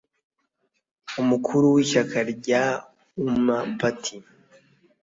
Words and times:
umukuru 1.21 1.65
w’ishyaka 1.75 2.17
rya 2.33 2.63
Umma 3.23 3.57
Patry 3.77 4.17